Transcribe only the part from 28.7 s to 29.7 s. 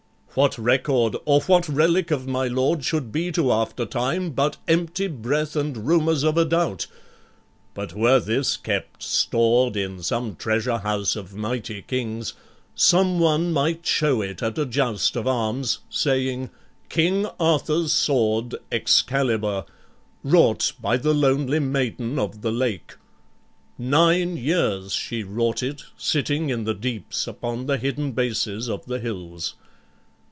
the hills.'